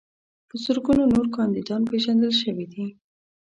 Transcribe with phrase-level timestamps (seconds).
[0.47, 2.85] په زرګونو نور کاندیدان پیژندل شوي دي.